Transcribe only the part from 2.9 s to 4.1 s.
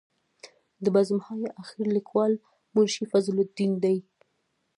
فضل الدین دی.